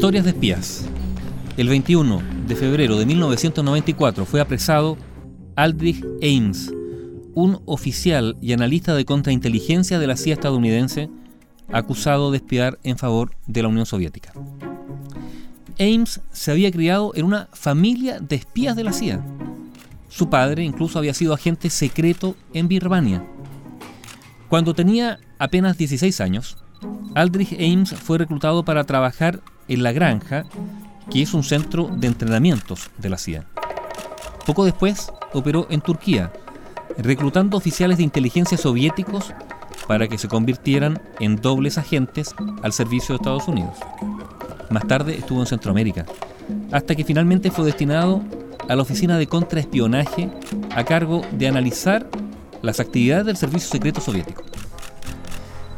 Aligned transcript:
Historias 0.00 0.24
de 0.24 0.30
espías. 0.30 0.86
El 1.58 1.68
21 1.68 2.22
de 2.48 2.56
febrero 2.56 2.96
de 2.96 3.04
1994 3.04 4.24
fue 4.24 4.40
apresado 4.40 4.96
Aldrich 5.56 6.02
Ames, 6.22 6.72
un 7.34 7.60
oficial 7.66 8.38
y 8.40 8.54
analista 8.54 8.94
de 8.94 9.04
contrainteligencia 9.04 9.98
de 9.98 10.06
la 10.06 10.16
CIA 10.16 10.32
estadounidense 10.32 11.10
acusado 11.70 12.30
de 12.30 12.38
espiar 12.38 12.78
en 12.82 12.96
favor 12.96 13.32
de 13.46 13.60
la 13.60 13.68
Unión 13.68 13.84
Soviética. 13.84 14.32
Ames 15.78 16.22
se 16.32 16.50
había 16.50 16.72
criado 16.72 17.12
en 17.14 17.26
una 17.26 17.50
familia 17.52 18.20
de 18.20 18.36
espías 18.36 18.76
de 18.76 18.84
la 18.84 18.94
CIA. 18.94 19.22
Su 20.08 20.30
padre 20.30 20.64
incluso 20.64 20.98
había 20.98 21.12
sido 21.12 21.34
agente 21.34 21.68
secreto 21.68 22.36
en 22.54 22.68
Birmania. 22.68 23.22
Cuando 24.48 24.72
tenía 24.72 25.20
apenas 25.38 25.76
16 25.76 26.22
años, 26.22 26.56
Aldrich 27.14 27.52
Ames 27.52 27.92
fue 27.92 28.16
reclutado 28.16 28.64
para 28.64 28.84
trabajar 28.84 29.42
en 29.70 29.82
La 29.84 29.92
Granja, 29.92 30.44
que 31.10 31.22
es 31.22 31.32
un 31.32 31.44
centro 31.44 31.88
de 31.96 32.08
entrenamientos 32.08 32.90
de 32.98 33.08
la 33.08 33.16
CIA. 33.16 33.44
Poco 34.44 34.64
después 34.64 35.10
operó 35.32 35.66
en 35.70 35.80
Turquía, 35.80 36.32
reclutando 36.98 37.56
oficiales 37.56 37.98
de 37.98 38.02
inteligencia 38.02 38.58
soviéticos 38.58 39.32
para 39.86 40.08
que 40.08 40.18
se 40.18 40.28
convirtieran 40.28 41.00
en 41.20 41.36
dobles 41.36 41.78
agentes 41.78 42.34
al 42.62 42.72
servicio 42.72 43.14
de 43.14 43.16
Estados 43.16 43.48
Unidos. 43.48 43.76
Más 44.70 44.86
tarde 44.86 45.16
estuvo 45.16 45.40
en 45.40 45.46
Centroamérica, 45.46 46.04
hasta 46.72 46.94
que 46.94 47.04
finalmente 47.04 47.50
fue 47.50 47.64
destinado 47.64 48.22
a 48.68 48.74
la 48.74 48.82
Oficina 48.82 49.18
de 49.18 49.28
Contraespionaje 49.28 50.30
a 50.74 50.84
cargo 50.84 51.22
de 51.32 51.46
analizar 51.46 52.08
las 52.62 52.80
actividades 52.80 53.26
del 53.26 53.36
Servicio 53.36 53.70
Secreto 53.70 54.00
Soviético. 54.00 54.42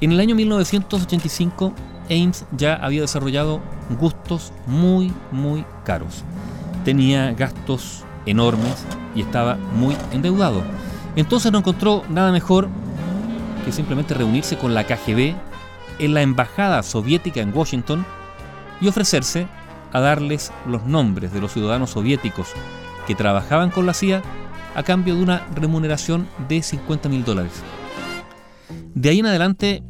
En 0.01 0.13
el 0.13 0.21
año 0.21 0.35
1985, 0.35 1.75
Ames 2.11 2.45
ya 2.57 2.75
había 2.75 3.03
desarrollado 3.03 3.61
gustos 3.99 4.53
muy, 4.67 5.13
muy 5.31 5.65
caros. 5.85 6.25
Tenía 6.85 7.33
gastos 7.33 8.05
enormes 8.27 8.85
y 9.15 9.23
estaba 9.23 9.57
muy 9.75 9.97
endeudado. 10.13 10.63
Entonces 11.17 11.53
no 11.53 11.59
encontró 11.59 12.03
nada 12.09 12.33
mejor 12.33 12.69
que 13.65 13.73
simplemente 13.73 14.15
reunirse 14.15 14.57
con 14.57 14.75
la 14.75 14.85
KGB 14.85 15.35
en 15.99 16.15
la 16.15 16.23
embajada 16.23 16.83
soviética 16.83 17.41
en 17.41 17.57
Washington 17.57 18.05
y 18.81 18.89
ofrecerse 18.89 19.47
a 19.93 20.01
darles 20.01 20.53
los 20.67 20.85
nombres 20.85 21.33
de 21.33 21.41
los 21.41 21.53
ciudadanos 21.53 21.91
soviéticos 21.91 22.49
que 23.07 23.15
trabajaban 23.15 23.71
con 23.71 23.87
la 23.87 23.95
CIA 23.95 24.23
a 24.75 24.83
cambio 24.83 25.15
de 25.15 25.23
una 25.23 25.47
remuneración 25.55 26.27
de 26.49 26.63
50 26.63 27.09
mil 27.09 27.25
dólares. 27.25 27.53
De 28.95 29.11
ahí 29.11 29.21
en 29.21 29.27
adelante, 29.27 29.83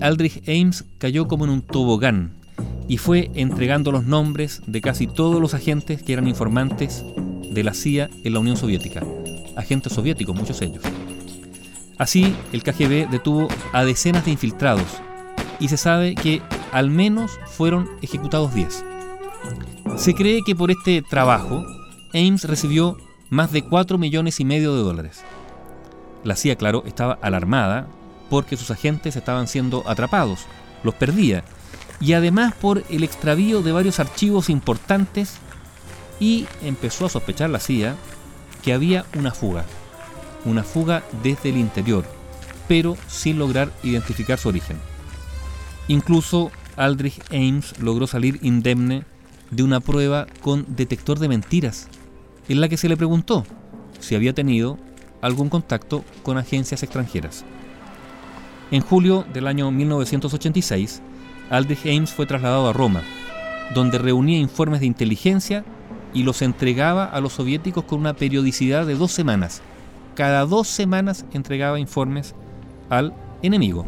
Aldrich 0.00 0.42
Ames 0.48 0.84
cayó 0.98 1.28
como 1.28 1.44
en 1.44 1.50
un 1.50 1.62
tobogán 1.62 2.32
y 2.88 2.96
fue 2.96 3.30
entregando 3.34 3.92
los 3.92 4.04
nombres 4.04 4.62
de 4.66 4.80
casi 4.80 5.06
todos 5.06 5.40
los 5.40 5.54
agentes 5.54 6.02
que 6.02 6.12
eran 6.12 6.26
informantes 6.26 7.04
de 7.50 7.62
la 7.62 7.74
CIA 7.74 8.08
en 8.24 8.32
la 8.32 8.40
Unión 8.40 8.56
Soviética, 8.56 9.04
agentes 9.56 9.92
soviéticos, 9.92 10.34
muchos 10.34 10.62
ellos. 10.62 10.82
Así, 11.98 12.34
el 12.52 12.62
KGB 12.62 13.10
detuvo 13.10 13.48
a 13.72 13.84
decenas 13.84 14.24
de 14.24 14.30
infiltrados 14.30 14.88
y 15.60 15.68
se 15.68 15.76
sabe 15.76 16.14
que 16.14 16.40
al 16.72 16.90
menos 16.90 17.38
fueron 17.46 17.88
ejecutados 18.00 18.54
10. 18.54 18.84
Se 19.96 20.14
cree 20.14 20.40
que 20.44 20.56
por 20.56 20.70
este 20.70 21.02
trabajo, 21.02 21.64
Ames 22.14 22.44
recibió 22.44 22.96
más 23.28 23.52
de 23.52 23.62
4 23.62 23.98
millones 23.98 24.40
y 24.40 24.44
medio 24.44 24.74
de 24.74 24.82
dólares. 24.82 25.22
La 26.24 26.36
CIA, 26.36 26.56
claro, 26.56 26.84
estaba 26.86 27.18
alarmada 27.20 27.88
porque 28.30 28.56
sus 28.56 28.70
agentes 28.70 29.16
estaban 29.16 29.48
siendo 29.48 29.86
atrapados, 29.86 30.46
los 30.82 30.94
perdía, 30.94 31.44
y 32.00 32.14
además 32.14 32.54
por 32.54 32.84
el 32.88 33.04
extravío 33.04 33.60
de 33.60 33.72
varios 33.72 34.00
archivos 34.00 34.48
importantes 34.48 35.34
y 36.18 36.46
empezó 36.62 37.04
a 37.04 37.10
sospechar 37.10 37.50
la 37.50 37.60
CIA 37.60 37.96
que 38.62 38.72
había 38.72 39.04
una 39.14 39.32
fuga 39.32 39.66
una 40.44 40.62
fuga 40.62 41.02
desde 41.22 41.50
el 41.50 41.56
interior, 41.56 42.04
pero 42.68 42.96
sin 43.08 43.38
lograr 43.38 43.72
identificar 43.82 44.38
su 44.38 44.48
origen. 44.48 44.78
Incluso 45.88 46.50
Aldrich 46.76 47.20
Ames 47.30 47.78
logró 47.78 48.06
salir 48.06 48.38
indemne 48.42 49.04
de 49.50 49.62
una 49.62 49.80
prueba 49.80 50.26
con 50.40 50.64
detector 50.68 51.18
de 51.18 51.28
mentiras, 51.28 51.88
en 52.48 52.60
la 52.60 52.68
que 52.68 52.76
se 52.76 52.88
le 52.88 52.96
preguntó 52.96 53.44
si 53.98 54.14
había 54.14 54.34
tenido 54.34 54.78
algún 55.20 55.48
contacto 55.48 56.04
con 56.22 56.38
agencias 56.38 56.82
extranjeras. 56.82 57.44
En 58.70 58.82
julio 58.82 59.24
del 59.32 59.48
año 59.48 59.70
1986, 59.70 61.02
Aldrich 61.50 61.86
Ames 61.86 62.12
fue 62.12 62.26
trasladado 62.26 62.68
a 62.68 62.72
Roma, 62.72 63.02
donde 63.74 63.98
reunía 63.98 64.38
informes 64.38 64.80
de 64.80 64.86
inteligencia 64.86 65.64
y 66.14 66.22
los 66.22 66.40
entregaba 66.40 67.04
a 67.04 67.20
los 67.20 67.32
soviéticos 67.32 67.84
con 67.84 68.00
una 68.00 68.14
periodicidad 68.14 68.86
de 68.86 68.94
dos 68.94 69.10
semanas, 69.10 69.62
cada 70.14 70.44
dos 70.44 70.68
semanas 70.68 71.24
entregaba 71.32 71.80
informes 71.80 72.34
al 72.88 73.14
enemigo. 73.42 73.86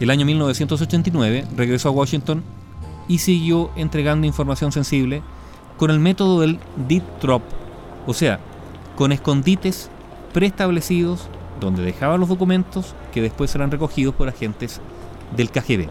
El 0.00 0.10
año 0.10 0.26
1989 0.26 1.46
regresó 1.56 1.88
a 1.88 1.92
Washington 1.92 2.42
y 3.08 3.18
siguió 3.18 3.70
entregando 3.76 4.26
información 4.26 4.72
sensible 4.72 5.22
con 5.76 5.90
el 5.90 6.00
método 6.00 6.40
del 6.40 6.58
deep 6.88 7.04
drop, 7.22 7.42
o 8.06 8.12
sea, 8.12 8.40
con 8.96 9.12
escondites 9.12 9.90
preestablecidos 10.32 11.28
donde 11.60 11.82
dejaba 11.82 12.18
los 12.18 12.28
documentos 12.28 12.94
que 13.12 13.22
después 13.22 13.54
eran 13.54 13.70
recogidos 13.70 14.14
por 14.14 14.28
agentes 14.28 14.80
del 15.36 15.50
KGB. 15.50 15.88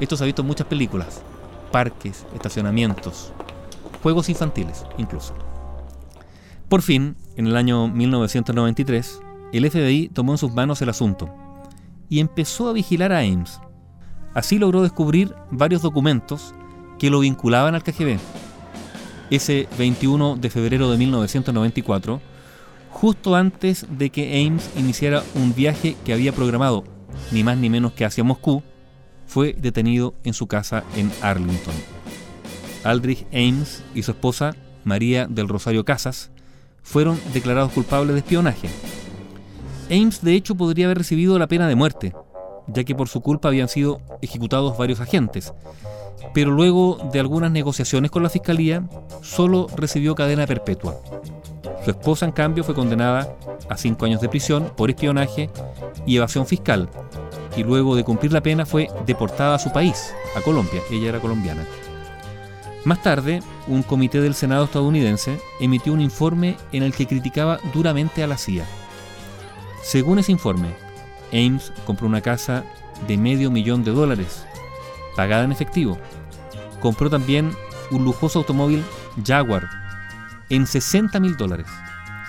Esto 0.00 0.16
se 0.16 0.24
ha 0.24 0.26
visto 0.26 0.42
en 0.42 0.48
muchas 0.48 0.66
películas, 0.66 1.22
parques, 1.70 2.26
estacionamientos, 2.34 3.32
juegos 4.02 4.28
infantiles 4.28 4.84
incluso. 4.98 5.34
Por 6.68 6.82
fin, 6.82 7.16
en 7.36 7.46
el 7.46 7.56
año 7.56 7.88
1993, 7.88 9.20
el 9.52 9.70
FBI 9.70 10.08
tomó 10.08 10.32
en 10.32 10.38
sus 10.38 10.52
manos 10.52 10.80
el 10.80 10.88
asunto 10.88 11.28
y 12.08 12.20
empezó 12.20 12.68
a 12.68 12.72
vigilar 12.72 13.12
a 13.12 13.20
Ames. 13.20 13.60
Así 14.34 14.58
logró 14.58 14.82
descubrir 14.82 15.34
varios 15.50 15.82
documentos 15.82 16.54
que 16.98 17.10
lo 17.10 17.20
vinculaban 17.20 17.74
al 17.74 17.82
KGB. 17.82 18.18
Ese 19.30 19.68
21 19.78 20.36
de 20.36 20.50
febrero 20.50 20.90
de 20.90 20.98
1994, 20.98 22.20
justo 22.92 23.34
antes 23.34 23.86
de 23.90 24.10
que 24.10 24.46
Ames 24.46 24.70
iniciara 24.76 25.22
un 25.34 25.54
viaje 25.54 25.96
que 26.04 26.12
había 26.12 26.32
programado 26.32 26.84
ni 27.30 27.42
más 27.42 27.56
ni 27.56 27.70
menos 27.70 27.92
que 27.92 28.04
hacia 28.04 28.24
Moscú, 28.24 28.62
fue 29.26 29.54
detenido 29.54 30.14
en 30.24 30.34
su 30.34 30.46
casa 30.46 30.84
en 30.96 31.10
Arlington. 31.22 31.74
Aldrich 32.84 33.26
Ames 33.32 33.82
y 33.94 34.02
su 34.02 34.10
esposa, 34.10 34.54
María 34.84 35.26
del 35.26 35.48
Rosario 35.48 35.84
Casas, 35.84 36.30
fueron 36.82 37.18
declarados 37.32 37.72
culpables 37.72 38.14
de 38.14 38.20
espionaje. 38.20 38.68
Ames 39.90 40.22
de 40.22 40.34
hecho 40.34 40.54
podría 40.54 40.86
haber 40.86 40.98
recibido 40.98 41.38
la 41.38 41.46
pena 41.46 41.68
de 41.68 41.76
muerte, 41.76 42.12
ya 42.66 42.84
que 42.84 42.94
por 42.94 43.08
su 43.08 43.20
culpa 43.20 43.48
habían 43.48 43.68
sido 43.68 44.00
ejecutados 44.20 44.76
varios 44.76 45.00
agentes, 45.00 45.52
pero 46.34 46.50
luego 46.50 46.98
de 47.12 47.20
algunas 47.20 47.50
negociaciones 47.50 48.10
con 48.10 48.22
la 48.22 48.30
fiscalía 48.30 48.88
solo 49.22 49.66
recibió 49.76 50.14
cadena 50.14 50.46
perpetua. 50.46 51.00
Su 51.84 51.90
esposa, 51.90 52.26
en 52.26 52.32
cambio, 52.32 52.62
fue 52.62 52.74
condenada 52.74 53.34
a 53.68 53.76
cinco 53.76 54.04
años 54.04 54.20
de 54.20 54.28
prisión 54.28 54.72
por 54.76 54.90
espionaje 54.90 55.50
y 56.06 56.16
evasión 56.16 56.46
fiscal, 56.46 56.88
y 57.56 57.64
luego 57.64 57.96
de 57.96 58.04
cumplir 58.04 58.32
la 58.32 58.40
pena 58.40 58.64
fue 58.64 58.88
deportada 59.04 59.56
a 59.56 59.58
su 59.58 59.72
país, 59.72 60.14
a 60.36 60.40
Colombia. 60.42 60.80
Ella 60.90 61.08
era 61.08 61.20
colombiana. 61.20 61.64
Más 62.84 63.02
tarde, 63.02 63.42
un 63.66 63.82
comité 63.82 64.20
del 64.20 64.34
Senado 64.34 64.64
estadounidense 64.64 65.38
emitió 65.60 65.92
un 65.92 66.00
informe 66.00 66.56
en 66.72 66.82
el 66.82 66.94
que 66.94 67.06
criticaba 67.06 67.58
duramente 67.72 68.22
a 68.22 68.26
la 68.26 68.38
CIA. 68.38 68.64
Según 69.82 70.20
ese 70.20 70.32
informe, 70.32 70.68
Ames 71.32 71.72
compró 71.84 72.06
una 72.06 72.20
casa 72.20 72.64
de 73.08 73.16
medio 73.16 73.50
millón 73.50 73.82
de 73.82 73.90
dólares, 73.90 74.44
pagada 75.16 75.44
en 75.44 75.52
efectivo. 75.52 75.98
Compró 76.80 77.10
también 77.10 77.52
un 77.90 78.04
lujoso 78.04 78.38
automóvil 78.40 78.84
Jaguar 79.24 79.81
en 80.52 80.66
60 80.66 81.18
mil 81.18 81.36
dólares 81.38 81.66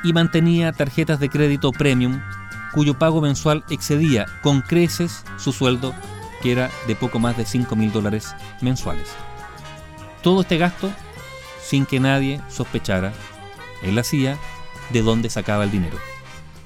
y 0.02 0.14
mantenía 0.14 0.72
tarjetas 0.72 1.20
de 1.20 1.30
crédito 1.30 1.74
premium 1.74 2.22
cuyo 2.74 2.98
pago 2.98 3.22
mensual 3.22 3.66
excedía 3.70 4.26
con 4.42 4.62
creces 4.62 5.26
su 5.38 5.52
sueldo, 5.52 5.94
que 6.42 6.54
era 6.54 6.72
de 6.88 6.96
poco 6.96 7.20
más 7.20 7.36
de 7.36 7.46
5 7.46 7.76
mil 7.76 7.92
dólares 7.92 8.34
mensuales. 8.62 9.10
Todo 10.22 10.42
este 10.42 10.58
gasto 10.58 10.90
sin 11.62 11.86
que 11.86 12.00
nadie 12.00 12.42
sospechara 12.50 13.14
la 13.84 14.04
CIA 14.04 14.38
de 14.92 15.02
dónde 15.02 15.30
sacaba 15.30 15.66
el 15.66 15.72
dinero. 15.72 15.98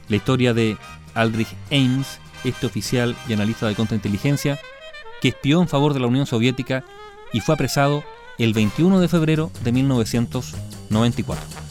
La 0.09 0.18
historia 0.18 0.54
de 0.54 0.77
Aldrich 1.15 1.56
Ames, 1.71 2.19
este 2.44 2.68
oficial 2.68 3.15
y 3.27 3.33
analista 3.33 3.68
de 3.68 3.74
contrainteligencia, 3.74 4.59
que 5.21 5.30
espió 5.30 5.59
en 5.59 5.68
favor 5.68 5.95
de 5.95 6.00
la 6.00 6.07
Unión 6.07 6.27
Soviética 6.27 6.86
y 7.33 7.39
fue 7.39 7.56
apresado 7.56 8.04
el 8.38 8.54
21 8.54 9.00
de 9.00 9.07
febrero 9.07 9.51
de 9.63 9.71
1994. 10.89 11.67